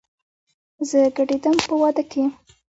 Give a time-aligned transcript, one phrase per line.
[0.89, 2.21] زه ګډېدم په وادۀ کې